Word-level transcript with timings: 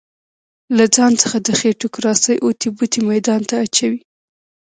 له 0.77 0.85
ځان 0.95 1.13
څخه 1.21 1.37
د 1.41 1.47
خېټوکراسۍ 1.59 2.35
اوتې 2.45 2.67
بوتې 2.77 2.99
ميدان 3.09 3.41
ته 3.49 3.55
اچوي. 3.65 3.99